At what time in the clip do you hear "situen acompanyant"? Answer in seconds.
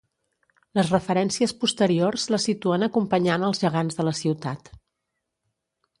2.47-3.47